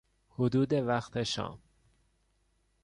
حدود 0.29 0.73
وقت 0.73 1.23
شام 1.23 1.59